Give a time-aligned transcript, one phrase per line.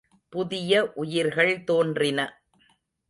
[0.29, 0.91] புதிய
[0.95, 2.19] உயிர்கள் தோன்றின.